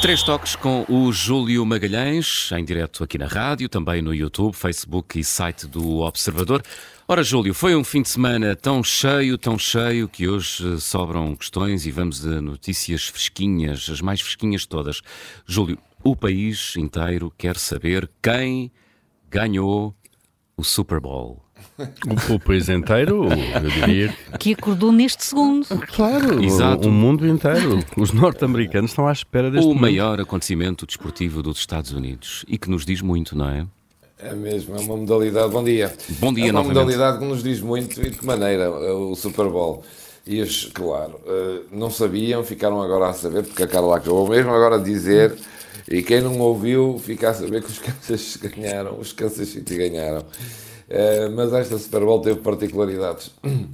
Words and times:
Três 0.00 0.22
toques 0.22 0.54
com 0.54 0.86
o 0.88 1.12
Júlio 1.12 1.66
Magalhães, 1.66 2.50
em 2.52 2.64
direto 2.64 3.02
aqui 3.02 3.18
na 3.18 3.26
rádio, 3.26 3.68
também 3.68 4.00
no 4.00 4.14
YouTube, 4.14 4.54
Facebook 4.54 5.18
e 5.18 5.24
site 5.24 5.66
do 5.66 5.98
Observador. 5.98 6.62
Ora, 7.08 7.24
Júlio, 7.24 7.52
foi 7.52 7.74
um 7.74 7.82
fim 7.82 8.02
de 8.02 8.08
semana 8.08 8.54
tão 8.54 8.82
cheio, 8.82 9.36
tão 9.36 9.58
cheio, 9.58 10.08
que 10.08 10.28
hoje 10.28 10.80
sobram 10.80 11.34
questões 11.34 11.84
e 11.84 11.90
vamos 11.90 12.20
de 12.20 12.40
notícias 12.40 13.08
fresquinhas, 13.08 13.90
as 13.90 14.00
mais 14.00 14.20
fresquinhas 14.20 14.64
todas. 14.66 15.02
Júlio, 15.44 15.76
o 16.04 16.14
país 16.14 16.76
inteiro 16.76 17.32
quer 17.36 17.56
saber 17.56 18.08
quem 18.22 18.70
ganhou 19.28 19.92
o 20.56 20.62
Super 20.62 21.00
Bowl. 21.00 21.42
O, 21.78 22.34
o 22.34 22.40
país 22.40 22.68
inteiro, 22.68 23.28
eu 23.30 23.70
diria. 23.70 24.14
Que 24.38 24.52
acordou 24.52 24.90
neste 24.90 25.24
segundo. 25.24 25.64
Claro, 25.94 26.42
Exato. 26.42 26.86
O, 26.88 26.90
o 26.90 26.92
mundo 26.92 27.26
inteiro. 27.26 27.78
Os 27.96 28.12
norte-americanos 28.12 28.90
estão 28.90 29.06
à 29.06 29.12
espera 29.12 29.50
deste 29.50 29.64
O 29.64 29.68
momento. 29.68 29.80
maior 29.82 30.20
acontecimento 30.20 30.86
desportivo 30.86 31.42
dos 31.42 31.58
Estados 31.58 31.92
Unidos 31.92 32.44
e 32.48 32.58
que 32.58 32.68
nos 32.68 32.84
diz 32.84 33.00
muito, 33.00 33.36
não 33.36 33.48
é? 33.48 33.66
É 34.20 34.34
mesmo, 34.34 34.74
é 34.76 34.80
uma 34.80 34.96
modalidade. 34.96 35.52
Bom 35.52 35.62
dia. 35.62 35.92
Bom 36.18 36.32
dia 36.32 36.46
É 36.46 36.50
uma 36.50 36.54
novamente. 36.62 36.74
modalidade 36.84 37.18
que 37.20 37.24
nos 37.24 37.42
diz 37.44 37.60
muito 37.60 38.00
e 38.04 38.10
de 38.10 38.18
que 38.18 38.26
maneira 38.26 38.68
o 38.70 39.14
Super 39.14 39.48
Bowl. 39.48 39.84
E 40.26 40.40
os, 40.42 40.64
claro, 40.74 41.20
eh, 41.26 41.60
não 41.70 41.88
sabiam, 41.90 42.42
ficaram 42.42 42.82
agora 42.82 43.08
a 43.10 43.12
saber, 43.14 43.44
porque 43.44 43.62
a 43.62 43.66
Carla 43.68 43.96
acabou 43.96 44.28
mesmo 44.28 44.50
agora 44.50 44.74
a 44.74 44.78
dizer, 44.78 45.34
e 45.90 46.02
quem 46.02 46.20
não 46.20 46.38
ouviu, 46.40 47.00
fica 47.02 47.30
a 47.30 47.34
saber 47.34 47.62
que 47.62 47.70
os 47.70 47.78
Kansas 47.78 48.36
ganharam, 48.36 48.98
os 48.98 49.12
Kansas 49.12 49.48
City 49.48 49.76
ganharam. 49.76 50.24
Eh, 50.88 51.28
Mas 51.28 51.52
esta 51.52 51.78
Super 51.78 52.00
Bowl 52.04 52.20
teve 52.20 52.40
particularidades. 52.40 53.30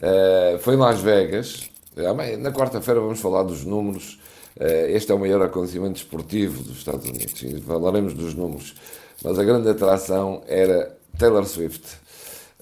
Eh, 0.00 0.58
Foi 0.60 0.74
em 0.74 0.76
Las 0.76 1.00
Vegas, 1.00 1.68
Amanhã, 2.08 2.36
na 2.36 2.52
quarta-feira 2.52 3.00
vamos 3.00 3.18
falar 3.18 3.42
dos 3.42 3.64
números. 3.64 4.20
Eh, 4.56 4.92
Este 4.92 5.10
é 5.10 5.14
o 5.16 5.18
maior 5.18 5.42
acontecimento 5.42 5.94
desportivo 5.94 6.62
dos 6.62 6.78
Estados 6.78 7.04
Unidos. 7.08 7.42
E 7.42 7.60
falaremos 7.60 8.14
dos 8.14 8.32
números. 8.32 8.76
Mas 9.24 9.36
a 9.36 9.42
grande 9.42 9.68
atração 9.68 10.42
era 10.46 10.96
Taylor 11.18 11.44
Swift. 11.46 11.82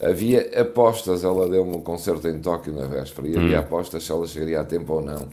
Havia 0.01 0.51
apostas, 0.62 1.25
ela 1.25 1.47
deu 1.47 1.62
um 1.62 1.83
concerto 1.83 2.27
em 2.29 2.39
Tóquio 2.39 2.73
na 2.73 2.87
véspera, 2.87 3.29
e 3.29 3.37
havia 3.37 3.59
apostas 3.59 4.05
se 4.05 4.12
ela 4.12 4.27
chegaria 4.27 4.61
a 4.61 4.65
tempo 4.65 4.95
ou 4.95 5.03
não 5.03 5.29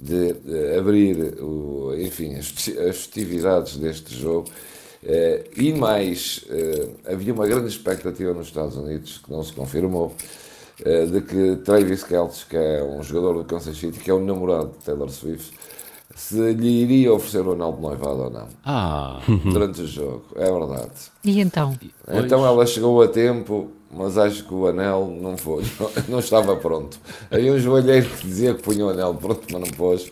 de, 0.00 0.32
de 0.32 0.78
abrir, 0.78 1.34
o, 1.42 1.94
enfim, 1.98 2.34
as 2.36 2.46
festividades 2.48 3.76
deste 3.76 4.14
jogo. 4.18 4.48
Eh, 5.04 5.44
e 5.56 5.72
mais, 5.72 6.44
eh, 6.48 6.88
havia 7.12 7.34
uma 7.34 7.46
grande 7.46 7.66
expectativa 7.68 8.32
nos 8.32 8.46
Estados 8.46 8.76
Unidos, 8.76 9.20
que 9.24 9.30
não 9.32 9.42
se 9.42 9.52
confirmou, 9.52 10.14
eh, 10.84 11.06
de 11.06 11.20
que 11.22 11.56
Travis 11.64 12.04
Kelce, 12.04 12.46
que 12.46 12.56
é 12.56 12.82
um 12.84 13.02
jogador 13.02 13.38
do 13.38 13.44
Kansas 13.44 13.76
City, 13.76 13.98
que 13.98 14.10
é 14.10 14.14
o 14.14 14.20
namorado 14.20 14.70
de 14.78 14.84
Taylor 14.84 15.10
Swift, 15.10 15.52
se 16.14 16.52
lhe 16.52 16.82
iria 16.82 17.12
oferecer 17.12 17.40
o 17.46 17.52
anel 17.52 17.72
de 17.72 17.80
noivado 17.80 18.22
ou 18.24 18.30
não, 18.30 18.46
Ah, 18.64 19.20
durante 19.50 19.80
o 19.82 19.86
jogo. 19.88 20.24
É 20.36 20.44
verdade. 20.44 20.90
E 21.24 21.40
então? 21.40 21.76
Pois. 22.04 22.24
Então 22.24 22.46
ela 22.46 22.64
chegou 22.66 23.02
a 23.02 23.08
tempo, 23.08 23.70
mas 23.90 24.16
acho 24.18 24.44
que 24.44 24.54
o 24.54 24.66
anel 24.68 25.12
não 25.20 25.36
foi, 25.36 25.64
não, 26.08 26.18
estava 26.20 26.54
pronto. 26.56 26.98
Aí 27.30 27.50
um 27.50 27.58
joalheiro 27.58 28.08
que 28.08 28.26
dizia 28.26 28.54
que 28.54 28.62
punha 28.62 28.86
o 28.86 28.90
anel 28.90 29.14
pronto, 29.14 29.42
mas 29.50 29.60
não 29.62 29.70
pôs. 29.70 30.08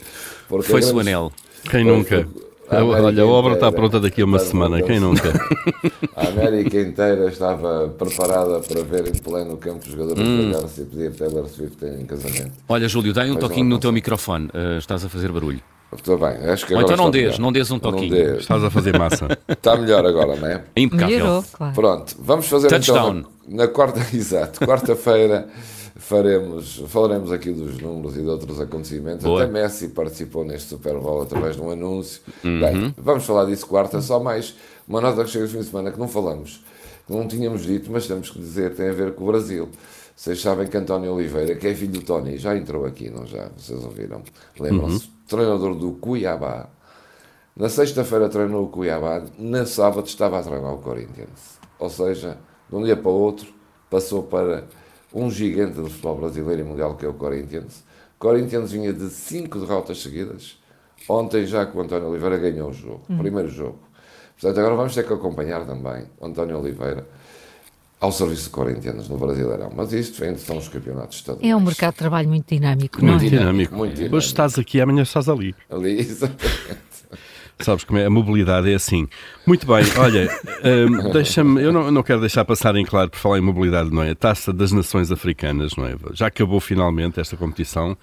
porque 0.49 0.69
foi-se 0.69 0.93
o 0.93 0.99
anel. 1.01 1.31
Quem 1.71 1.85
nunca? 1.85 2.27
Olha, 2.71 3.23
a 3.23 3.27
obra 3.27 3.55
está 3.55 3.71
pronta 3.73 3.99
daqui 3.99 4.23
a 4.23 4.25
uma 4.25 4.39
semana. 4.39 4.81
Quem 4.83 5.01
nunca? 5.01 5.29
A 6.17 6.29
América 6.29 6.81
inteira 6.81 7.29
estava 7.29 7.89
preparada 7.99 8.61
para 8.61 8.83
ver 8.83 9.09
em 9.09 9.19
pleno 9.19 9.57
campo 9.57 9.81
os 9.85 9.91
jogadores 9.93 10.23
Hum. 10.23 10.53
pegar-se 10.53 10.83
e 10.83 10.85
pedir 10.85 11.13
Taylor 11.13 11.49
Swift 11.49 11.85
em 11.85 12.05
casamento. 12.07 12.53
Olha, 12.69 12.87
Júlio, 12.89 13.13
dá 13.13 13.23
um 13.25 13.31
Mas 13.31 13.39
toquinho 13.41 13.69
no 13.69 13.79
teu 13.79 13.91
microfone. 13.93 14.49
Ah, 14.55 14.77
estás 14.79 15.05
a 15.05 15.09
fazer 15.09 15.33
barulho. 15.33 15.61
Estou 15.93 16.17
bem, 16.19 16.29
acho 16.49 16.67
que 16.67 16.73
Ou 16.75 16.79
agora 16.81 16.95
então 16.95 17.05
não 17.05 17.11
dês, 17.11 17.25
melhor. 17.25 17.39
não 17.41 17.53
dês 17.53 17.71
um 17.73 17.79
toquinho. 17.81 18.11
dês. 18.11 18.39
Estás 18.43 18.63
a 18.63 18.71
fazer 18.71 18.97
massa. 18.97 19.37
Está 19.49 19.77
melhor 19.77 20.07
agora, 20.07 20.37
não 20.37 20.47
é? 20.47 20.63
Impecável. 20.77 21.17
Melhorou, 21.19 21.45
claro. 21.53 21.75
Pronto, 21.75 22.17
vamos 22.21 22.47
fazer 22.47 22.69
Touchdown. 22.69 23.17
então 23.19 23.31
na, 23.49 23.65
na 23.65 23.69
quarta, 23.69 23.99
exato, 24.17 24.65
quarta-feira 24.65 25.49
faremos, 26.01 26.83
falaremos 26.89 27.31
aqui 27.31 27.53
dos 27.53 27.79
números 27.79 28.17
e 28.17 28.23
de 28.23 28.29
outros 28.29 28.61
acontecimentos. 28.61 29.25
Boa. 29.25 29.43
Até 29.43 29.53
Messi 29.53 29.89
participou 29.89 30.45
neste 30.45 30.71
Super 30.71 30.99
Bowl 30.99 31.23
através 31.23 31.57
de 31.57 31.63
um 31.63 31.71
anúncio. 31.71 32.23
Uhum. 32.43 32.61
Bem, 32.61 32.95
vamos 32.97 33.25
falar 33.25 33.45
disso 33.45 33.67
quarta, 33.67 34.01
só 34.01 34.19
mais 34.19 34.57
uma 34.89 35.01
nota 35.01 35.23
que 35.23 35.31
chega 35.31 35.45
este 35.45 35.57
fim 35.57 35.63
de 35.63 35.69
semana 35.69 35.93
que 35.93 35.99
não 35.99 36.09
falamos, 36.09 36.65
que 37.07 37.13
não 37.13 37.29
tínhamos 37.29 37.63
dito, 37.63 37.93
mas 37.93 38.07
temos 38.07 38.31
que 38.31 38.39
dizer, 38.39 38.75
tem 38.75 38.89
a 38.89 38.93
ver 38.93 39.15
com 39.15 39.25
o 39.25 39.27
Brasil. 39.27 39.69
Vocês 40.17 40.41
sabem 40.41 40.67
que 40.67 40.77
António 40.77 41.15
Oliveira, 41.15 41.55
que 41.55 41.69
é 41.69 41.75
filho 41.75 41.93
do 41.93 42.03
Tony, 42.03 42.39
já 42.39 42.57
entrou 42.57 42.87
aqui, 42.87 43.11
não 43.11 43.27
já? 43.27 43.51
Vocês 43.57 43.85
ouviram? 43.85 44.23
Lembram-se? 44.59 45.09
Treinador 45.29 45.75
do 45.75 45.93
Cuiabá. 45.93 46.69
Na 47.57 47.69
sexta-feira 47.69 48.29
treinou 48.29 48.65
o 48.65 48.69
Cuiabá, 48.69 49.23
na 49.39 49.67
sábado 49.67 50.07
estava 50.07 50.39
a 50.39 50.43
treinar 50.43 50.75
o 50.75 50.79
Corinthians. 50.79 51.59
Ou 51.79 51.91
seja, 51.91 52.39
de 52.69 52.75
um 52.75 52.83
dia 52.83 52.97
para 52.97 53.11
o 53.11 53.15
outro, 53.15 53.47
passou 53.89 54.23
para 54.23 54.65
um 55.13 55.31
gigante 55.31 55.75
do 55.75 55.89
futebol 55.89 56.17
brasileiro 56.17 56.61
e 56.63 56.65
mundial 56.65 56.97
que 56.97 57.05
é 57.05 57.09
o 57.09 57.15
Corinthians. 57.15 57.85
Corinthians 58.19 58.73
vinha 58.73 58.93
de 58.93 59.09
cinco 59.11 59.59
derrotas 59.59 60.03
seguidas. 60.03 60.59
Ontem 61.09 61.47
já 61.47 61.65
que 61.67 61.77
o 61.77 61.81
António 61.81 62.09
Oliveira 62.09 62.37
ganhou 62.39 62.71
o 62.71 62.73
jogo, 62.73 63.03
o 63.09 63.17
primeiro 63.17 63.49
jogo. 63.49 63.79
Portanto, 64.39 64.59
agora 64.61 64.75
vamos 64.77 64.95
ter 64.95 65.07
que 65.07 65.13
acompanhar 65.13 65.65
também 65.67 66.05
o 66.21 66.27
António 66.27 66.59
Oliveira 66.59 67.07
ao 67.99 68.13
serviço 68.13 68.45
de 68.45 68.51
Corinthians 68.51 69.09
no 69.09 69.17
Brasileirão. 69.19 69.71
Mas 69.75 69.93
isto 69.93 70.23
ainda 70.25 70.39
são 70.39 70.57
os 70.59 70.69
campeonatos 70.69 71.19
estaduais. 71.19 71.47
É 71.51 71.55
um 71.57 71.61
mercado 71.61 71.93
de 71.93 71.99
trabalho 71.99 72.29
muito 72.29 72.47
dinâmico, 72.55 73.03
não 73.05 73.13
Muito 73.15 73.27
é? 73.27 73.29
dinâmico. 73.31 73.75
muito 73.75 73.93
dinâmico. 73.95 74.17
Hoje 74.17 74.27
estás 74.27 74.59
aqui, 74.59 74.81
amanhã 74.81 75.03
estás 75.03 75.29
ali. 75.29 75.55
Ali, 75.69 75.99
exatamente. 76.01 76.51
Sabes 77.61 77.85
como 77.85 77.99
é? 77.99 78.07
A 78.07 78.11
mobilidade 78.11 78.71
é 78.71 78.75
assim. 78.75 79.09
Muito 79.47 79.67
bem, 79.67 79.85
olha, 79.99 80.31
hum, 80.65 81.11
deixa-me. 81.13 81.63
Eu 81.63 81.73
não, 81.73 81.87
eu 81.87 81.93
não 81.93 82.03
quero 82.03 82.21
deixar 82.21 82.45
passar 82.45 82.75
em 82.77 82.85
claro, 82.85 83.11
por 83.11 83.19
falar 83.19 83.39
em 83.39 83.43
mobilidade, 83.43 83.91
não 83.91 84.03
é? 84.03 84.11
A 84.11 84.15
taça 84.15 84.53
das 84.53 84.73
nações 84.73 85.11
africanas, 85.13 85.77
não 85.77 85.87
é? 85.87 85.95
Já 86.13 86.27
acabou 86.27 86.61
finalmente 86.61 87.21
esta 87.21 87.37
competição, 87.37 87.97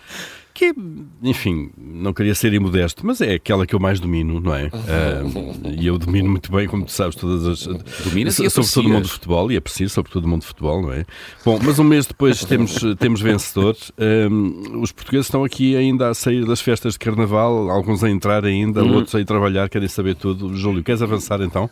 que, 0.58 0.74
enfim, 1.22 1.70
não 1.78 2.12
queria 2.12 2.34
ser 2.34 2.52
imodesto, 2.52 3.06
mas 3.06 3.22
é 3.22 3.36
aquela 3.36 3.68
que 3.68 3.76
eu 3.76 3.80
mais 3.80 4.00
domino, 4.00 4.40
não 4.40 4.56
é? 4.56 4.72
Hum, 4.74 5.54
e 5.80 5.86
eu 5.86 6.00
domino 6.00 6.28
muito 6.32 6.52
bem, 6.52 6.68
como 6.68 6.84
tu 6.84 6.92
sabes, 6.92 7.16
todas 7.16 7.46
as. 7.46 7.68
Dominas 8.04 8.40
e 8.40 8.50
Sobretudo 8.50 8.88
o 8.88 8.90
mundo 8.90 9.04
do 9.04 9.10
futebol, 9.10 9.52
e 9.52 9.58
aprecio, 9.58 9.88
sobretudo 9.88 10.26
o 10.26 10.28
mundo 10.28 10.42
do 10.42 10.48
futebol, 10.48 10.82
não 10.82 10.92
é? 10.92 11.06
Bom, 11.46 11.60
mas 11.62 11.78
um 11.78 11.84
mês 11.84 12.08
depois 12.08 12.44
temos, 12.44 12.82
temos 12.98 13.22
vencedor. 13.22 13.78
Hum, 14.00 14.82
os 14.82 14.92
portugueses 14.92 15.28
estão 15.28 15.44
aqui 15.44 15.76
ainda 15.76 16.10
a 16.10 16.16
sair 16.16 16.44
das 16.44 16.60
festas 16.60 16.94
de 16.94 17.00
carnaval, 17.00 17.70
alguns 17.70 18.04
a 18.04 18.10
entrar 18.10 18.44
ainda, 18.44 18.84
outros 18.84 19.14
a 19.14 19.20
ir 19.20 19.26
trabalhar, 19.26 19.70
querem 19.70 19.88
saber 19.88 20.16
tudo. 20.16 20.56
Júlio, 20.56 20.84
queres 20.84 21.04
avançar 21.04 21.40
então? 21.42 21.70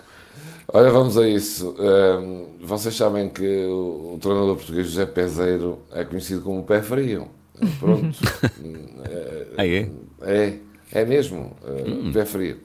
Olha, 0.71 0.91
vamos 0.91 1.17
a 1.17 1.27
isso. 1.27 1.75
Ahm, 1.79 2.45
vocês 2.61 2.95
sabem 2.95 3.29
que 3.29 3.65
o, 3.65 4.13
o 4.13 4.19
treinador 4.21 4.57
português 4.57 4.85
José 4.85 5.07
Peseiro 5.07 5.79
é 5.91 6.03
conhecido 6.05 6.41
como 6.41 6.59
o 6.59 6.63
pé 6.63 6.83
frio. 6.83 7.27
Pronto. 7.79 8.17
Ah, 9.57 9.65
é? 9.65 9.89
é, 10.23 10.59
é 10.91 11.05
mesmo, 11.05 11.55
uh, 11.63 12.11
pé 12.11 12.25
frio. 12.25 12.57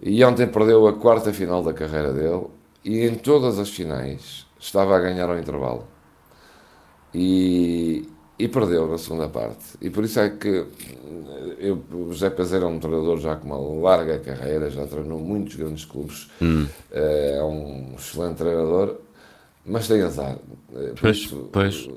E 0.00 0.24
ontem 0.24 0.46
perdeu 0.46 0.86
a 0.86 0.94
quarta 0.94 1.32
final 1.32 1.62
da 1.62 1.74
carreira 1.74 2.12
dele 2.12 2.46
e 2.84 3.04
em 3.06 3.14
todas 3.16 3.58
as 3.58 3.68
finais 3.68 4.46
estava 4.58 4.96
a 4.96 5.00
ganhar 5.00 5.28
ao 5.28 5.38
intervalo. 5.38 5.86
E, 7.14 8.08
e 8.38 8.48
perdeu 8.48 8.86
na 8.86 8.98
segunda 8.98 9.28
parte. 9.28 9.64
E 9.80 9.90
por 9.90 10.04
isso 10.04 10.20
é 10.20 10.30
que 10.30 10.48
eh, 10.48 11.56
eu, 11.58 11.82
o 11.92 12.12
José 12.12 12.28
Peseiro 12.30 12.66
é 12.66 12.68
um 12.68 12.78
treinador 12.78 13.18
já 13.18 13.36
com 13.36 13.48
uma 13.48 13.80
larga 13.90 14.18
carreira, 14.18 14.70
já 14.70 14.86
treinou 14.86 15.18
muitos 15.18 15.56
grandes 15.56 15.84
clubes, 15.84 16.30
Eh, 16.92 17.36
é 17.38 17.42
um 17.42 17.94
excelente 17.96 18.36
treinador, 18.36 19.00
mas 19.66 19.88
tem 19.88 20.02
azar. 20.02 20.36
Eh, 20.74 20.92
Pois, 21.00 21.16
isso, 21.16 21.48
pois. 21.52 21.88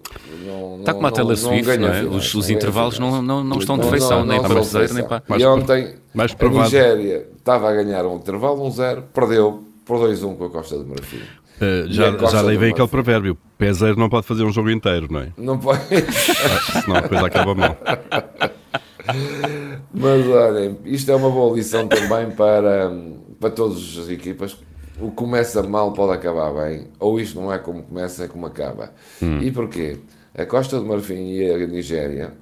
não- 0.45 0.79
Está 0.79 0.93
como 0.93 1.07
a 1.07 1.11
não- 1.11 1.17
não 1.29 1.35
Swift, 1.35 1.65
ganha 1.65 1.79
não 1.79 1.87
é? 1.87 1.99
finais, 2.01 2.15
Os, 2.35 2.49
não 2.49 2.55
intervalos 2.55 2.99
não, 2.99 3.21
não, 3.21 3.43
não 3.43 3.57
estão 3.59 3.77
de 3.77 3.83
Não, 3.83 3.91
feição, 3.91 4.19
não, 4.19 4.25
nem 4.25 4.37
não 4.37 4.43
para 4.45 4.53
brasileiro, 4.55 4.93
nem 4.93 5.03
para. 5.07 5.23
E 5.37 5.45
ontem 5.45 5.95
mais 6.13 6.33
a. 6.33 6.63
Nigéria 6.63 7.27
estava 7.37 7.69
a 7.69 7.73
ganhar 7.73 8.05
um 8.05 8.15
intervalo, 8.17 8.65
um 8.65 8.71
zero, 8.71 9.03
perdeu 9.13 9.63
por 9.85 9.97
2-1 9.99 10.35
com 10.37 10.45
a 10.45 10.49
Costa 10.49 10.77
do 10.77 10.85
Marfim. 10.85 11.17
Uh, 11.17 11.91
já, 11.91 12.17
já 12.29 12.41
daí 12.41 12.57
vem 12.57 12.71
aquele 12.71 12.87
provérbio: 12.87 13.37
peseiro 13.57 13.99
não 13.99 14.07
pode 14.07 14.25
fazer 14.25 14.43
um 14.43 14.51
jogo 14.51 14.69
inteiro, 14.69 15.07
não 15.11 15.19
é? 15.19 15.27
Não 15.37 15.59
pode. 15.59 15.81
Senão 16.83 16.95
a 16.97 17.01
coisa 17.01 17.25
acaba 17.27 17.53
mal. 17.53 17.77
Mas 19.93 20.27
olhem, 20.27 20.77
isto 20.85 21.11
é 21.11 21.15
uma 21.15 21.29
boa 21.29 21.55
lição 21.55 21.87
também 21.87 22.31
para, 22.31 22.91
para 23.39 23.49
todas 23.49 23.97
as 23.97 24.09
equipas. 24.09 24.57
O 25.01 25.09
que 25.09 25.15
começa 25.15 25.63
mal 25.63 25.91
pode 25.93 26.13
acabar 26.13 26.51
bem, 26.53 26.87
ou 26.99 27.19
isto 27.19 27.39
não 27.39 27.51
é 27.51 27.57
como 27.57 27.83
começa, 27.83 28.25
é 28.25 28.27
como 28.27 28.45
acaba. 28.45 28.93
E 29.41 29.51
porquê? 29.51 29.97
A 30.37 30.45
Costa 30.45 30.79
do 30.79 30.85
Marfim 30.85 31.31
e 31.33 31.51
a 31.51 31.67
Nigéria, 31.67 32.33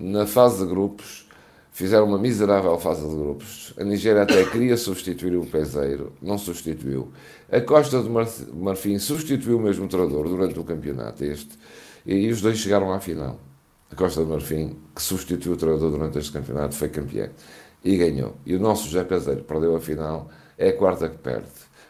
na 0.00 0.26
fase 0.26 0.62
de 0.62 0.66
grupos, 0.66 1.28
fizeram 1.72 2.06
uma 2.06 2.18
miserável 2.18 2.78
fase 2.78 3.06
de 3.08 3.14
grupos. 3.14 3.74
A 3.78 3.84
Nigéria 3.84 4.22
até 4.22 4.44
queria 4.44 4.76
substituir 4.76 5.36
o 5.36 5.44
peseiro, 5.44 6.12
não 6.22 6.38
substituiu. 6.38 7.12
A 7.50 7.60
Costa 7.60 8.00
do 8.02 8.10
Mar- 8.10 8.28
Marfim 8.54 8.98
substituiu 8.98 9.58
o 9.58 9.60
mesmo 9.60 9.86
treinador 9.88 10.28
durante 10.28 10.58
o 10.58 10.64
campeonato 10.64 11.24
este, 11.24 11.58
e 12.06 12.28
os 12.30 12.40
dois 12.40 12.58
chegaram 12.58 12.92
à 12.92 13.00
final. 13.00 13.38
A 13.90 13.94
Costa 13.96 14.20
do 14.24 14.26
Marfim, 14.28 14.76
que 14.94 15.02
substituiu 15.02 15.54
o 15.54 15.56
treinador 15.56 15.90
durante 15.90 16.18
este 16.18 16.32
campeonato, 16.32 16.74
foi 16.74 16.88
campeão 16.88 17.28
e 17.84 17.96
ganhou. 17.96 18.34
E 18.46 18.54
o 18.56 18.58
nosso 18.60 18.86
José 18.88 19.04
Peseiro 19.04 19.44
perdeu 19.44 19.76
a 19.76 19.80
final, 19.80 20.28
é 20.56 20.70
a 20.70 20.72
quarta 20.72 21.08
que 21.08 21.18
perde. 21.18 21.48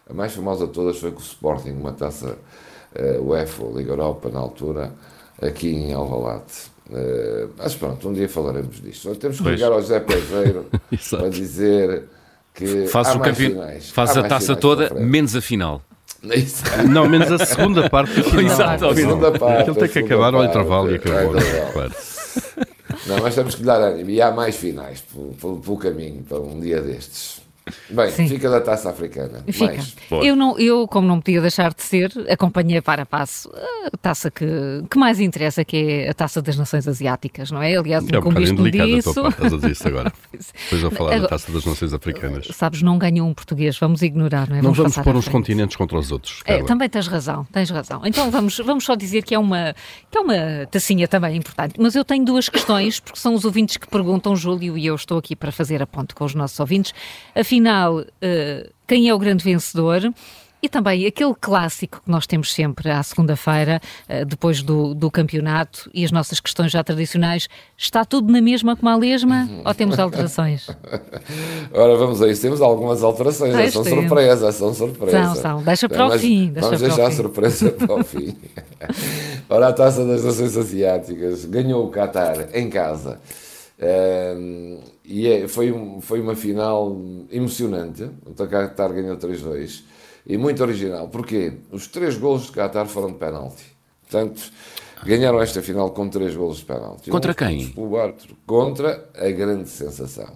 A 0.08 0.12
mais 0.12 0.32
famosa 0.32 0.66
de 0.66 0.72
todas 0.72 0.98
foi 0.98 1.10
com 1.10 1.18
o 1.20 1.22
Sporting, 1.22 1.70
uma 1.70 1.92
taça 1.92 2.36
uh, 2.94 3.22
UEFA, 3.22 3.64
Liga 3.74 3.92
Europa, 3.92 4.28
na 4.28 4.38
altura, 4.40 4.92
aqui 5.40 5.68
em 5.70 5.92
Alvalade. 5.94 6.42
Uh, 6.90 7.48
mas 7.56 7.74
pronto, 7.74 8.08
um 8.08 8.12
dia 8.12 8.28
falaremos 8.28 8.80
disto. 8.82 9.14
Temos 9.16 9.38
que 9.38 9.42
Pois. 9.42 9.54
ligar 9.56 9.72
ao 9.72 9.80
José 9.80 10.00
Peseiro 10.00 10.66
para 11.10 11.28
dizer 11.30 12.04
que 12.54 12.86
Faz 12.86 13.08
há 13.08 13.14
o 13.14 13.20
campeão, 13.20 13.50
finais. 13.52 13.90
faz 13.90 14.16
Há 14.16 14.20
a 14.20 14.28
taça 14.28 14.54
toda, 14.54 14.92
menos 14.94 15.34
a 15.34 15.40
final. 15.40 15.80
Isso. 16.22 16.62
Não, 16.88 17.08
menos 17.08 17.30
a 17.32 17.38
segunda 17.44 17.88
parte 17.90 18.12
final. 18.22 18.40
Exato, 18.44 18.86
A 18.88 18.94
segunda 18.94 19.32
parte, 19.32 19.60
Aquilo 19.62 19.76
tem 19.76 19.88
que 19.88 19.98
acabar 20.00 20.26
ao 20.34 20.40
parte, 20.40 20.50
intervalo 20.50 20.90
e 20.90 20.94
acabou. 20.96 21.18
ao 21.20 21.32
não 21.32 21.40
é? 21.40 21.90
Não, 23.06 23.18
mas 23.22 23.34
temos 23.34 23.54
que 23.54 23.60
lhe 23.62 23.66
dar 23.66 23.80
ânimo. 23.80 24.08
E 24.10 24.20
há 24.22 24.30
mais 24.30 24.54
finais 24.56 25.00
pelo, 25.00 25.32
pelo- 25.34 25.58
pelo 25.60 25.76
caminho 25.78 26.22
para 26.22 26.38
um 26.40 26.60
dia 26.60 26.80
destes. 26.80 27.42
Bem, 27.88 28.10
Sim. 28.10 28.28
fica 28.28 28.50
da 28.50 28.60
taça 28.60 28.90
africana. 28.90 29.42
Fica. 29.50 29.66
Mais. 29.74 29.96
Eu, 30.22 30.36
não, 30.36 30.58
eu, 30.58 30.86
como 30.86 31.08
não 31.08 31.18
podia 31.20 31.40
deixar 31.40 31.72
de 31.72 31.82
ser, 31.82 32.12
acompanhei 32.28 32.82
para 32.82 33.02
a 33.04 33.06
passo 33.06 33.50
a 33.92 33.96
taça 33.96 34.30
que, 34.30 34.44
que 34.90 34.98
mais 34.98 35.18
interessa, 35.18 35.64
que 35.64 35.76
é 35.76 36.10
a 36.10 36.14
taça 36.14 36.42
das 36.42 36.56
Nações 36.58 36.86
Asiáticas, 36.86 37.50
não 37.50 37.62
é? 37.62 37.74
Aliás, 37.74 38.04
É 38.04 38.06
um 38.18 38.20
bocadinho 38.20 38.20
incumbiste-me 38.52 38.70
delicado 38.70 38.92
a 38.92 38.96
disso. 38.96 39.14
tua 39.14 39.22
parte, 39.24 39.34
estás 39.36 39.52
a 39.52 39.56
dizer 39.56 39.70
isso 39.70 39.88
agora. 39.88 40.12
Depois 40.64 40.82
vou 40.82 40.90
falar 40.90 41.10
da 41.10 41.16
Agora- 41.16 41.28
taça 41.30 41.52
das 41.52 41.64
nações 41.64 41.94
africanas. 41.94 42.48
Sabes, 42.52 42.82
não 42.82 42.98
ganhou 42.98 43.26
um 43.26 43.32
português, 43.32 43.78
vamos 43.78 44.02
ignorar, 44.02 44.46
não 44.50 44.56
é? 44.56 44.62
Não 44.62 44.72
vamos 44.74 44.92
passar 44.92 45.02
pôr 45.04 45.16
uns 45.16 45.28
continentes 45.28 45.74
contra 45.76 45.98
os 45.98 46.12
outros. 46.12 46.42
É, 46.44 46.62
também 46.62 46.88
tens 46.90 47.06
razão, 47.06 47.46
tens 47.50 47.70
razão. 47.70 48.02
Então 48.04 48.30
vamos, 48.30 48.58
vamos 48.58 48.84
só 48.84 48.94
dizer 48.94 49.22
que 49.22 49.34
é, 49.34 49.38
uma, 49.38 49.74
que 50.10 50.18
é 50.18 50.20
uma 50.20 50.66
tacinha 50.70 51.08
também 51.08 51.36
importante. 51.36 51.76
Mas 51.78 51.94
eu 51.94 52.04
tenho 52.04 52.26
duas 52.26 52.46
questões, 52.50 53.00
porque 53.00 53.18
são 53.18 53.32
os 53.34 53.46
ouvintes 53.46 53.78
que 53.78 53.88
perguntam, 53.88 54.36
Júlio, 54.36 54.76
e 54.76 54.84
eu 54.84 54.94
estou 54.94 55.16
aqui 55.16 55.34
para 55.34 55.50
fazer 55.50 55.80
a 55.80 55.86
ponte 55.86 56.14
com 56.14 56.26
os 56.26 56.34
nossos 56.34 56.60
ouvintes. 56.60 56.92
Afinal, 57.34 57.53
eh, 58.20 58.70
quem 58.86 59.08
é 59.08 59.14
o 59.14 59.18
grande 59.18 59.44
vencedor? 59.44 60.12
E 60.64 60.68
também 60.68 61.06
aquele 61.06 61.34
clássico 61.38 62.00
que 62.02 62.10
nós 62.10 62.26
temos 62.26 62.50
sempre 62.50 62.90
à 62.90 63.02
segunda-feira, 63.02 63.82
eh, 64.08 64.24
depois 64.24 64.62
do, 64.62 64.94
do 64.94 65.10
campeonato, 65.10 65.90
e 65.92 66.06
as 66.06 66.10
nossas 66.10 66.40
questões 66.40 66.72
já 66.72 66.82
tradicionais, 66.82 67.48
está 67.76 68.02
tudo 68.02 68.32
na 68.32 68.40
mesma 68.40 68.74
como 68.74 68.88
a 68.88 68.96
lesma 68.96 69.46
ou 69.62 69.74
temos 69.74 69.98
alterações? 69.98 70.66
Ora, 71.70 71.96
vamos 71.98 72.22
a 72.22 72.28
isso. 72.28 72.40
Temos 72.40 72.62
algumas 72.62 73.02
alterações. 73.02 73.74
São 73.74 73.84
surpresas, 73.84 74.54
são 74.54 74.72
surpresas. 74.72 75.32
São, 75.34 75.34
são. 75.34 75.62
Deixa 75.62 75.86
para 75.86 76.06
o 76.06 76.08
Mas 76.08 76.22
fim, 76.22 76.46
deixa 76.46 76.70
Vamos 76.70 76.80
para 76.80 76.86
o 76.86 76.96
deixar 76.96 77.06
a 77.08 77.14
surpresa 77.14 77.70
para 77.70 77.94
o 77.94 78.02
fim. 78.02 78.34
Ora, 79.50 79.68
a 79.68 79.72
Taça 79.74 80.02
das 80.06 80.24
Nações 80.24 80.56
Asiáticas 80.56 81.44
ganhou 81.44 81.84
o 81.84 81.90
Qatar 81.90 82.48
em 82.54 82.70
casa. 82.70 83.20
Ehm, 83.78 84.78
e 85.04 85.26
é- 85.28 85.48
foi, 85.48 85.70
um- 85.72 86.00
foi 86.00 86.20
uma 86.20 86.34
final 86.34 86.96
emocionante. 87.30 88.08
O 88.26 88.32
Qatar 88.34 88.92
ganhou 88.92 89.16
3-2. 89.16 89.84
E 90.26 90.36
muito 90.38 90.62
original. 90.62 91.08
Porquê? 91.08 91.52
Os 91.70 91.86
três 91.86 92.16
golos 92.16 92.46
de 92.46 92.52
Qatar 92.52 92.86
foram 92.86 93.08
de 93.12 93.18
penalti. 93.18 93.64
Portanto, 94.02 94.40
ganharam 95.04 95.40
esta 95.42 95.60
final 95.60 95.90
com 95.90 96.08
três 96.08 96.34
golos 96.34 96.58
de 96.58 96.64
penalti. 96.64 97.10
Contra 97.10 97.32
Uns 97.32 97.36
quem? 97.36 97.58
pontos 97.58 97.74
pelo 97.74 97.96
árbitro. 97.98 98.36
Contra 98.46 99.10
a 99.14 99.30
grande 99.30 99.68
sensação. 99.68 100.32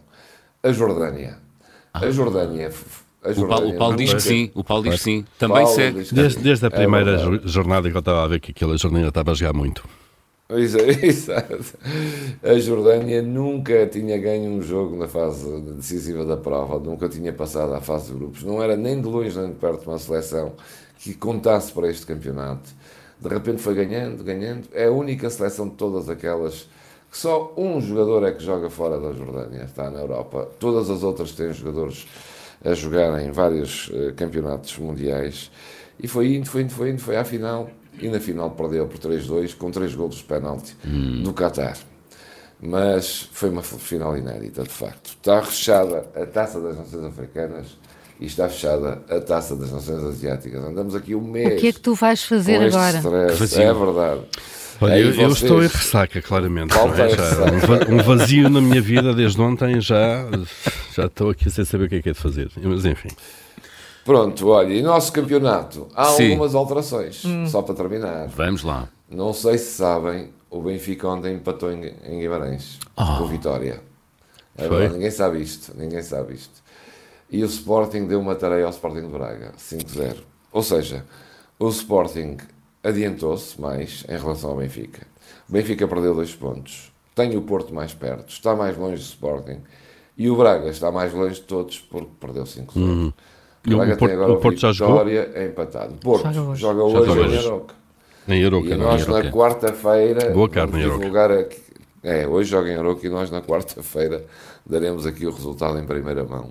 A 0.62 0.72
Jordânia. 0.72 1.38
A 1.94 2.10
Jordânia. 2.10 2.70
A 3.24 3.30
O 3.30 3.48
Paulo, 3.48 3.68
o 3.70 3.76
Paulo 3.78 3.96
diz 3.96 4.12
que 4.14 4.20
sim, 4.20 4.50
o 4.54 4.62
Paulo 4.62 4.84
diz 4.84 4.94
que 4.94 5.00
sim. 5.00 5.24
Também 5.38 5.62
Paulo 5.62 5.74
segue. 5.74 6.04
que 6.04 6.14
Desde, 6.14 6.38
desde 6.40 6.64
a 6.66 6.68
É 6.68 6.70
primeira 6.70 7.16
jo- 7.18 7.40
jornada 7.48 7.90
que 7.90 7.96
eu 7.96 8.00
estava 8.00 8.24
a 8.24 8.28
ver 8.28 8.40
que 8.40 8.50
aquela 8.52 8.76
jornada 8.78 9.08
estava 9.08 9.30
a 9.32 9.34
jogar 9.34 9.52
muito. 9.54 9.82
Exa- 10.50 10.78
Exato. 11.04 11.78
A 12.42 12.54
Jordânia 12.58 13.20
nunca 13.22 13.86
tinha 13.86 14.16
ganho 14.18 14.50
um 14.50 14.62
jogo 14.62 14.96
na 14.96 15.06
fase 15.06 15.60
decisiva 15.76 16.24
da 16.24 16.36
prova, 16.36 16.78
nunca 16.78 17.08
tinha 17.08 17.32
passado 17.32 17.74
à 17.74 17.80
fase 17.80 18.12
de 18.12 18.18
grupos. 18.18 18.42
Não 18.44 18.62
era 18.62 18.76
nem 18.76 19.00
de 19.00 19.06
longe 19.06 19.38
nem 19.38 19.50
de 19.50 19.56
perto 19.56 19.88
uma 19.90 19.98
seleção 19.98 20.54
que 20.98 21.14
contasse 21.14 21.72
para 21.72 21.88
este 21.90 22.06
campeonato. 22.06 22.70
De 23.20 23.28
repente 23.28 23.60
foi 23.60 23.74
ganhando, 23.74 24.24
ganhando. 24.24 24.68
É 24.72 24.86
a 24.86 24.90
única 24.92 25.28
seleção 25.28 25.68
de 25.68 25.74
todas 25.74 26.08
aquelas 26.08 26.68
que 27.10 27.16
só 27.18 27.52
um 27.56 27.80
jogador 27.80 28.24
é 28.26 28.32
que 28.32 28.42
joga 28.42 28.68
fora 28.70 28.98
da 29.00 29.12
Jordânia, 29.12 29.64
está 29.64 29.90
na 29.90 30.00
Europa. 30.00 30.48
Todas 30.58 30.88
as 30.90 31.02
outras 31.02 31.32
têm 31.32 31.52
jogadores 31.52 32.06
a 32.64 32.74
jogar 32.74 33.20
em 33.22 33.30
vários 33.30 33.90
eh, 33.94 34.12
campeonatos 34.16 34.76
mundiais. 34.78 35.50
E 36.00 36.06
foi 36.08 36.34
indo, 36.36 36.48
foi 36.48 36.62
indo, 36.62 36.72
foi 36.72 36.90
indo, 36.90 37.00
foi 37.00 37.16
à 37.16 37.24
final. 37.24 37.70
E 38.00 38.08
na 38.08 38.20
final 38.20 38.50
perdeu 38.50 38.86
por 38.86 38.98
3-2 38.98 39.56
com 39.56 39.70
3 39.70 39.94
golos 39.94 40.16
de 40.16 40.24
penalti 40.24 40.76
do 41.22 41.32
Qatar. 41.32 41.76
Mas 42.60 43.28
foi 43.32 43.50
uma 43.50 43.62
final 43.62 44.16
inédita, 44.16 44.62
de 44.64 44.70
facto. 44.70 45.10
Está 45.10 45.42
fechada 45.42 46.06
a 46.14 46.26
taça 46.26 46.60
das 46.60 46.76
Nações 46.76 47.04
Africanas 47.04 47.66
e 48.20 48.26
está 48.26 48.48
fechada 48.48 49.00
a 49.08 49.20
taça 49.20 49.54
das 49.54 49.70
Nações 49.70 50.02
Asiáticas. 50.02 50.64
Andamos 50.64 50.94
aqui 50.94 51.14
um 51.14 51.22
mês. 51.22 51.54
O 51.54 51.56
que 51.60 51.68
é 51.68 51.72
que 51.72 51.80
tu 51.80 51.94
vais 51.94 52.24
fazer 52.24 52.56
agora? 52.56 52.98
É 52.98 53.72
verdade. 53.74 54.20
Olha, 54.80 54.98
eu, 54.98 55.08
eu 55.08 55.14
vocês- 55.14 55.42
estou 55.42 55.58
em 55.62 55.66
ressaca, 55.66 56.22
claramente. 56.22 56.72
é? 56.76 57.06
ressaca. 57.06 57.90
um, 57.90 57.94
um 57.94 58.02
vazio 58.02 58.48
na 58.48 58.60
minha 58.60 58.80
vida 58.80 59.12
desde 59.12 59.40
ontem, 59.40 59.80
já, 59.80 60.24
já 60.94 61.06
estou 61.06 61.30
aqui 61.30 61.50
sem 61.50 61.64
saber 61.64 61.84
o 61.84 61.88
que 61.88 61.96
é 61.96 62.02
que 62.02 62.08
é 62.10 62.12
de 62.12 62.18
fazer. 62.18 62.50
Mas 62.62 62.84
enfim, 62.84 63.08
Pronto, 64.04 64.48
olha, 64.48 64.72
e 64.72 64.80
nosso 64.82 65.12
campeonato 65.12 65.86
há 65.94 66.06
Sim. 66.06 66.30
algumas 66.30 66.54
alterações, 66.54 67.24
Hum. 67.24 67.46
só 67.46 67.60
para 67.62 67.74
terminar. 67.74 68.28
Vamos 68.28 68.62
lá. 68.62 68.88
Não 69.10 69.32
sei 69.32 69.58
se 69.58 69.76
sabem, 69.76 70.30
o 70.50 70.62
Benfica 70.62 71.08
ontem 71.08 71.34
empatou 71.34 71.70
em, 71.72 71.92
em 72.04 72.18
Guimarães 72.20 72.78
com 72.96 73.26
Vitória. 73.26 73.82
É 74.56 74.62
Foi? 74.66 74.70
verdade, 74.76 74.94
ninguém 74.94 75.10
sabe 75.10 75.40
isto, 75.42 75.72
ninguém 75.76 76.02
sabe 76.02 76.34
isto. 76.34 76.62
E 77.30 77.42
o 77.42 77.46
Sporting 77.46 78.06
deu 78.06 78.18
uma 78.20 78.34
tarefa 78.34 78.64
ao 78.66 78.70
Sporting 78.70 79.02
de 79.02 79.08
Braga, 79.08 79.52
5-0. 79.58 80.16
Ou 80.50 80.62
seja, 80.62 81.04
o 81.58 81.68
Sporting 81.68 82.38
adiantou-se 82.82 83.60
mais 83.60 84.04
em 84.08 84.16
relação 84.16 84.50
ao 84.50 84.56
Benfica. 84.56 85.06
O 85.48 85.52
Benfica 85.52 85.86
perdeu 85.86 86.14
dois 86.14 86.34
pontos. 86.34 86.90
Tem 87.14 87.36
o 87.36 87.42
Porto 87.42 87.74
mais 87.74 87.92
perto, 87.92 88.30
está 88.30 88.54
mais 88.56 88.76
longe 88.78 88.96
do 89.02 89.06
Sporting. 89.06 89.60
E 90.16 90.30
o 90.30 90.36
Braga 90.36 90.68
está 90.70 90.90
mais 90.90 91.12
longe 91.12 91.34
de 91.36 91.42
todos 91.42 91.78
porque 91.78 92.10
perdeu 92.18 92.44
5-0. 92.44 92.72
E 92.76 93.12
o 93.66 93.76
Braga 93.76 93.96
Porto- 93.96 94.12
agora 94.12 94.32
o 94.32 94.36
Porto 94.38 94.58
já 94.60 94.72
jogou? 94.72 94.94
Vitória 95.04 95.30
é 95.34 95.46
empatado. 95.46 95.94
Porto 96.00 96.32
Joga 96.32 96.50
hoje. 96.50 96.60
joga 96.60 96.82
hoje, 96.84 97.06
joga 97.06 97.20
em. 97.34 97.38
Aroca. 97.38 97.74
em 98.28 98.44
Aroca, 98.44 98.66
E 98.68 98.70
não 98.76 98.84
nós 98.86 99.08
é? 99.08 99.10
na 99.10 99.30
quarta-feira 99.32 100.30
Boa 100.30 100.48
carne 100.48 100.72
vamos 100.72 100.86
Aroca. 100.86 100.98
divulgar 101.00 101.30
aqui. 101.32 101.68
É, 102.02 102.26
hoje 102.28 102.48
joga 102.50 102.70
em 102.70 102.76
Aroca 102.76 103.06
e 103.06 103.10
nós 103.10 103.30
na 103.30 103.42
quarta-feira 103.42 104.24
daremos 104.64 105.04
aqui 105.06 105.26
o 105.26 105.30
resultado 105.32 105.78
em 105.78 105.84
primeira 105.84 106.22
mão. 106.24 106.50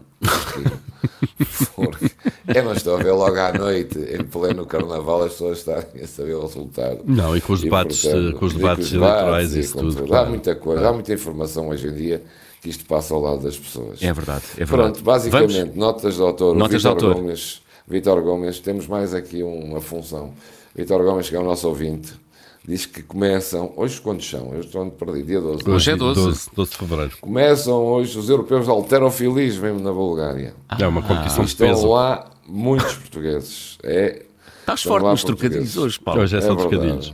Porque 1.75 2.07
é, 2.47 2.61
mas 2.61 2.77
estou 2.77 2.95
a 2.97 3.03
ver 3.03 3.11
logo 3.11 3.37
à 3.39 3.53
noite, 3.53 3.97
em 3.97 4.23
pleno 4.23 4.65
carnaval, 4.65 5.23
as 5.23 5.31
pessoas 5.33 5.59
estarem 5.59 6.01
a 6.03 6.07
saber 6.07 6.33
o 6.35 6.41
resultado. 6.41 6.99
Não, 7.05 7.35
e 7.37 7.41
com 7.41 7.53
os 7.53 7.61
E, 7.61 7.65
debates, 7.65 8.01
portanto, 8.01 8.35
com 8.37 8.45
os 8.45 8.53
e 8.53 8.57
debates 8.57 8.93
eleitorais 8.93 9.55
e 9.55 9.59
isso 9.59 9.77
tudo. 9.77 10.13
Há 10.15 10.25
muita 10.25 10.55
coisa, 10.55 10.89
há 10.89 10.93
muita 10.93 11.13
informação 11.13 11.69
hoje 11.69 11.87
em 11.87 11.93
dia 11.93 12.21
que 12.67 12.71
isto 12.71 12.85
passa 12.85 13.13
ao 13.13 13.21
lado 13.21 13.41
das 13.41 13.57
pessoas. 13.57 14.01
É 14.03 14.11
verdade, 14.11 14.43
é 14.57 14.65
verdade. 14.65 14.91
Pronto, 14.91 15.03
basicamente, 15.03 15.57
Vamos? 15.57 15.75
notas 15.75 16.15
de 16.15 16.21
autor. 16.21 16.55
Notas 16.55 16.81
de 16.81 16.87
Vítor 16.89 16.91
autor. 16.91 17.15
Gomes, 17.15 17.61
Vítor 17.87 18.21
Gomes, 18.21 18.59
temos 18.59 18.87
mais 18.87 19.13
aqui 19.13 19.41
uma 19.41 19.79
função. 19.79 20.33
Vítor 20.75 21.01
Gomes, 21.03 21.29
que 21.29 21.35
é 21.35 21.39
o 21.39 21.43
nosso 21.43 21.67
ouvinte, 21.69 22.13
diz 22.67 22.85
que 22.85 23.01
começam, 23.01 23.71
hoje 23.77 24.01
quantos 24.01 24.29
são? 24.29 24.53
Eu 24.53 24.59
estou 24.59 24.85
perdido, 24.91 25.25
dia 25.25 25.39
12. 25.39 25.63
não 25.63 25.71
é? 25.71 25.75
Hoje 25.77 25.91
é 25.91 25.95
12. 25.95 26.21
12, 26.21 26.49
12 26.53 26.71
de 26.71 26.77
fevereiro. 26.77 27.17
Começam 27.21 27.85
hoje 27.85 28.19
os 28.19 28.29
europeus 28.29 28.65
de 28.65 28.71
alterofilismo 28.71 29.61
mesmo 29.63 29.79
na 29.79 29.93
Bulgária. 29.93 30.53
é 30.77 30.87
uma 30.87 31.01
competição 31.01 31.45
de 31.45 31.49
Estão 31.49 31.85
lá 31.89 32.29
muitos 32.45 32.95
portugueses. 32.95 33.77
É, 33.81 34.23
Estás 34.59 34.83
forte 34.83 35.05
nos 35.05 35.23
trocadilhos 35.23 35.77
hoje, 35.77 35.99
Paulo. 35.99 36.21
Hoje 36.21 36.35
é 36.35 36.41
só 36.41 36.51
é 36.51 36.55
trocadilhos. 36.57 37.13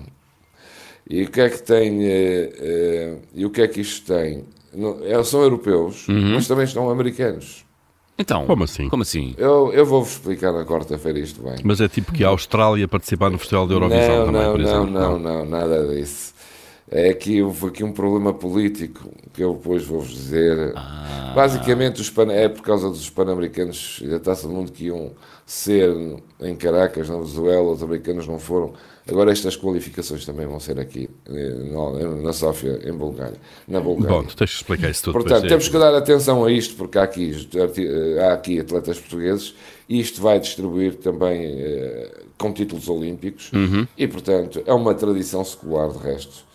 E 1.08 1.24
o 1.24 1.30
que 1.30 1.42
é 1.42 1.50
que 1.50 1.62
tem? 1.62 2.04
eh, 2.08 2.54
eh, 2.58 3.16
e 3.36 3.46
o 3.46 3.50
que 3.52 3.62
é 3.62 3.68
que 3.68 3.82
isto 3.82 4.12
tem? 4.12 4.46
Não- 4.76 4.98
é- 5.04 5.24
são 5.24 5.42
europeus, 5.42 6.08
Uhum. 6.08 6.34
mas 6.36 6.48
também 6.48 6.66
estão 6.66 6.90
americanos. 6.90 7.66
Então, 8.18 8.46
Como 8.46 8.64
assim? 8.64 8.90
Como 8.90 9.02
assim? 9.02 9.34
Eu, 9.38 9.74
eu 9.74 9.86
vou-vos 9.86 10.12
explicar 10.14 10.52
na 10.54 10.64
quarta-feira 10.66 11.18
isto 11.18 11.42
bem. 11.42 11.56
Mas 11.64 11.82
é 11.82 11.88
tipo 11.88 12.12
que 12.14 12.24
a 12.24 12.28
Austrália 12.28 12.88
participar 12.88 13.32
no 13.32 13.40
Festival 13.40 13.66
da 13.68 13.74
Eurovisão 13.74 14.18
não, 14.18 14.26
também, 14.28 14.42
não, 14.42 14.52
por 14.52 14.60
não, 14.60 14.66
exemplo. 14.70 14.92
não, 14.92 15.20
não, 15.20 15.46
nada 15.46 15.88
disso. 15.88 16.32
É 16.92 17.12
que 17.14 17.42
houve 17.42 17.66
aqui 17.68 17.84
um 17.84 17.92
problema 17.92 18.32
político 18.32 19.10
que 19.34 19.44
eu 19.44 19.54
depois 19.56 19.84
vou-vos 19.84 20.10
dizer. 20.12 20.74
Ah. 20.76 21.32
Basicamente, 21.36 22.02
os 22.02 22.10
pan... 22.12 22.32
é 22.32 22.48
por 22.48 22.62
causa 22.62 22.88
dos 22.88 23.10
Pan-Americanos 23.10 24.00
e 24.04 24.08
da 24.08 24.20
Taça 24.20 24.48
do 24.48 24.54
Mundo 24.54 24.72
que 24.72 24.86
iam 24.86 25.12
ser 25.44 25.90
em 26.40 26.56
Caracas, 26.56 27.10
na 27.10 27.16
Venezuela, 27.16 27.72
os 27.72 27.82
americanos 27.82 28.28
não 28.28 28.38
foram. 28.38 28.74
Agora 29.06 29.32
estas 29.34 29.58
qualificações 29.58 30.26
também 30.26 30.48
vão 30.48 30.60
ser 30.62 30.80
aqui, 30.80 31.10
eh, 31.28 32.22
na- 32.22 32.32
Sófia, 32.32 32.80
em 32.86 32.94
Bulgária, 32.94 33.36
na 33.68 33.82
Bulgária. 33.82 34.18
Bom, 34.18 34.24
tu 34.24 34.36
tens 34.36 34.52
que 34.52 34.56
explicar 34.58 34.90
isso 34.90 35.04
tudo. 35.04 35.14
Portanto, 35.14 35.44
depois, 35.44 35.50
temos 35.50 35.68
é. 35.68 35.70
que 35.72 35.78
dar 35.78 35.94
atenção 35.98 36.46
a 36.46 36.52
isto, 36.52 36.76
porque 36.76 36.98
há 36.98 37.04
aqui, 37.04 37.36
há 38.22 38.34
aqui 38.34 38.60
atletas 38.62 39.00
portugueses 39.00 39.56
e 39.90 40.00
isto 40.00 40.22
vai 40.22 40.40
distribuir 40.40 40.96
também 40.96 41.44
eh, 41.58 42.22
com 42.38 42.54
títulos 42.54 42.88
olímpicos 42.88 43.52
e, 43.98 44.08
portanto, 44.08 44.64
é 44.66 44.74
uma 44.74 44.94
tradição 44.96 45.44
secular, 45.44 45.90
de 45.92 45.98
resto, 45.98 46.46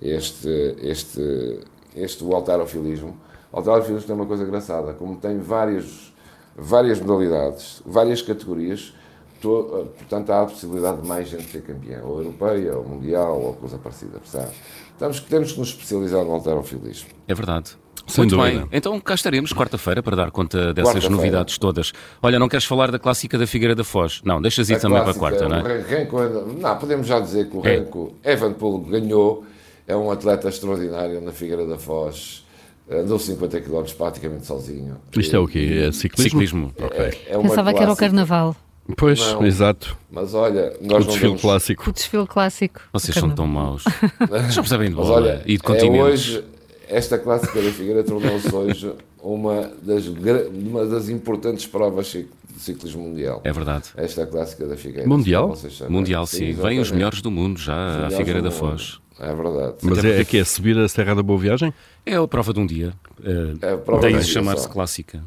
este, 0.00 0.48
este, 0.82 1.60
este 1.94 2.24
o 2.24 2.34
halterofilismo. 2.34 3.16
O 3.52 3.58
halterofilismo 3.58 4.06
tem 4.06 4.16
uma 4.16 4.26
coisa 4.26 4.44
engraçada, 4.44 4.94
como 4.94 5.16
tem 5.16 5.38
várias, 5.38 6.12
várias 6.56 7.00
modalidades, 7.00 7.82
várias 7.84 8.22
categorias, 8.22 8.94
to- 9.40 9.88
portanto, 9.98 10.30
há 10.30 10.42
a 10.42 10.46
possibilidade 10.46 11.00
de 11.02 11.08
mais 11.08 11.28
gente 11.28 11.44
ser 11.50 11.62
campeã, 11.62 12.00
ou 12.04 12.18
europeia, 12.22 12.76
ou 12.76 12.84
mundial, 12.84 13.40
ou 13.40 13.54
coisa 13.54 13.78
parecida, 13.78 14.18
percebe? 14.18 14.52
Temos 14.98 15.20
que, 15.20 15.28
temos 15.30 15.52
que 15.52 15.58
nos 15.60 15.68
especializar 15.68 16.24
no 16.24 16.32
halterofilismo. 16.34 17.08
É 17.26 17.34
verdade. 17.34 17.70
Sem 18.06 18.22
Muito 18.24 18.36
dúvida. 18.36 18.60
bem, 18.60 18.68
então 18.72 18.98
cá 19.00 19.14
estaremos 19.14 19.52
quarta-feira 19.52 20.02
para 20.02 20.16
dar 20.16 20.30
conta 20.30 20.72
dessas 20.72 21.06
novidades 21.10 21.58
todas. 21.58 21.92
Olha, 22.22 22.38
não 22.38 22.48
queres 22.48 22.64
falar 22.64 22.90
da 22.90 22.98
clássica 22.98 23.36
da 23.36 23.46
Figueira 23.46 23.74
da 23.74 23.84
Foz? 23.84 24.22
Não, 24.24 24.40
deixas 24.40 24.70
ir 24.70 24.80
também 24.80 24.98
para 25.02 25.10
a 25.10 25.14
clássica, 25.14 25.46
quarta, 25.46 25.62
não 25.62 25.68
é? 25.70 25.76
Ren- 25.78 25.84
Renko 25.84 26.18
ainda- 26.18 26.40
não, 26.46 26.78
podemos 26.78 27.06
já 27.06 27.20
dizer 27.20 27.50
que 27.50 27.56
o 27.58 27.66
É. 27.66 27.76
Renko 27.80 28.14
Evanpool 28.24 28.78
ganhou, 28.84 29.44
é 29.86 29.94
um 29.94 30.10
atleta 30.10 30.48
extraordinário 30.48 31.20
na 31.20 31.32
Figueira 31.32 31.66
da 31.66 31.76
Foz, 31.76 32.46
andou 32.90 33.18
50 33.18 33.60
km 33.60 33.82
praticamente 33.98 34.46
sozinho. 34.46 34.96
Isto 35.14 35.36
é 35.36 35.38
o 35.38 35.46
quê? 35.46 35.84
É 35.88 35.92
ciclismo? 35.92 36.30
Ciclismo. 36.30 36.72
É, 36.92 37.32
é 37.32 37.36
uma 37.36 37.50
Pensava 37.50 37.72
que 37.74 37.76
era 37.82 37.84
o 37.92 37.96
clássica. 37.96 38.06
carnaval. 38.06 38.56
Pois, 38.96 39.20
Não. 39.32 39.46
exato. 39.46 39.96
Mas 40.10 40.32
olha, 40.34 40.72
O 40.80 40.98
desfile 41.04 41.26
vamos... 41.28 41.40
clássico. 41.42 41.90
O 41.90 41.92
desfile 41.92 42.26
clássico. 42.26 42.80
Vocês 42.92 43.14
são 43.16 43.30
tão 43.30 43.46
maus. 43.46 43.84
Já 44.50 44.62
percebem 44.62 44.88
de 44.90 44.96
Mas 44.96 45.06
bola 45.06 45.16
olha, 45.20 45.42
e 45.46 45.56
de 45.58 45.62
é 45.96 46.02
hoje, 46.02 46.44
esta 46.88 47.18
clássica 47.18 47.60
da 47.60 47.70
Figueira 47.70 48.02
tornou-se 48.02 48.54
hoje 48.54 48.92
uma 49.22 49.70
das, 49.82 50.06
uma 50.06 50.86
das 50.86 51.08
importantes 51.08 51.66
provas 51.66 52.06
de 52.06 52.26
ciclismo 52.58 53.02
mundial. 53.02 53.40
É 53.44 53.52
verdade. 53.52 53.84
Esta 53.96 54.26
clássica 54.26 54.66
da 54.66 54.76
Figueira. 54.76 55.06
Mundial? 55.08 55.54
Mundial, 55.88 56.26
sim. 56.26 56.52
Vêm 56.52 56.80
os 56.80 56.90
melhores 56.90 57.20
do 57.20 57.30
mundo 57.30 57.60
já 57.60 58.06
à 58.06 58.10
Figueira 58.10 58.40
da. 58.40 58.50
Foz. 58.50 58.98
É 59.20 59.34
verdade. 59.34 59.74
Mas 59.82 59.98
Até 59.98 60.08
é, 60.08 60.10
porque- 60.12 60.22
é 60.22 60.24
que 60.24 60.38
é 60.38 60.44
subir 60.44 60.78
a 60.78 60.88
Serra 60.88 61.14
da 61.14 61.22
Boa 61.22 61.38
Viagem? 61.38 61.74
É 62.06 62.14
a 62.14 62.26
prova 62.28 62.52
de 62.54 62.60
um 62.60 62.66
dia. 62.66 62.92
eh, 63.24 63.54
É 63.62 63.72
a 63.72 63.76
prova 63.76 64.00
daí 64.02 64.12
de 64.12 64.18
um 64.18 64.22
dia 64.22 64.32
chamar-se 64.32 64.68
clássica. 64.68 65.22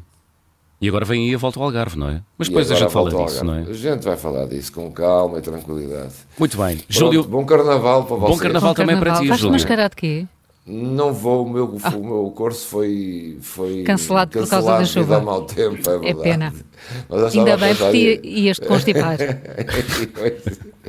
E 0.82 0.88
agora 0.88 1.04
vem 1.04 1.28
aí 1.28 1.34
a 1.34 1.38
volta 1.38 1.60
ao 1.60 1.64
Algarve, 1.66 1.96
não 1.96 2.08
é? 2.08 2.20
Mas 2.36 2.48
depois 2.48 2.68
a 2.70 2.74
gente 2.74 2.90
fala 2.92 3.08
disso, 3.24 3.44
não 3.44 3.54
é? 3.54 3.60
A 3.62 3.72
gente 3.72 4.02
vai 4.04 4.16
falar 4.16 4.46
disso 4.46 4.72
com 4.72 4.90
calma 4.90 5.38
e 5.38 5.40
tranquilidade. 5.40 6.12
Muito 6.36 6.56
bem. 6.58 6.76
Pronto, 6.78 6.92
Júlio, 6.92 7.22
bom 7.24 7.44
carnaval 7.46 8.04
para 8.04 8.16
vocês. 8.16 8.36
bom 8.36 8.42
carnaval 8.42 8.70
Bom 8.70 8.74
também 8.74 8.96
para 8.96 9.04
carnaval. 9.12 9.22
ti, 9.22 9.28
Vais-te 9.28 9.42
Júlio. 9.42 9.52
mascarar 9.52 9.88
de 9.90 9.96
quê? 9.96 10.26
Não 10.66 11.12
vou, 11.12 11.44
o 11.46 11.50
meu, 11.50 11.64
o 11.66 12.04
meu 12.04 12.32
curso 12.36 12.66
foi, 12.68 13.36
foi 13.40 13.82
Cancelado 13.84 14.30
por 14.32 14.48
causa 14.48 14.66
da 14.72 14.78
cancelado 14.78 14.86
chuva. 14.88 15.16
ao 15.16 15.22
mau 15.24 15.42
tempo, 15.42 15.76
é 15.90 15.98
verdade. 15.98 16.22
pena. 16.22 16.54
Mas 17.08 17.36
Ainda 17.36 17.56
bem 17.56 17.74
porque 17.76 18.20
em- 18.24 18.28
ias-te 18.42 18.66
constipar. 18.66 19.16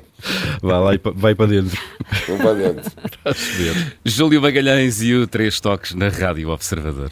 Vai 0.62 0.80
lá 0.80 0.96
e 0.96 1.02
vai 1.16 1.36
para 1.36 1.48
dentro. 1.48 1.78
Vou 2.28 2.38
para 2.38 2.54
dentro. 2.54 2.92
Júlio 4.06 4.42
Magalhães 4.42 5.02
e 5.02 5.14
o 5.14 5.28
Três 5.28 5.60
Toques 5.60 5.94
na 5.94 6.08
Rádio 6.08 6.50
Observador. 6.50 7.12